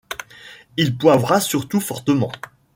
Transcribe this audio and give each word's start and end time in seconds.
Il 0.77 0.97
poivra 0.97 1.39
surtout 1.39 1.79
fortement. 1.79 2.31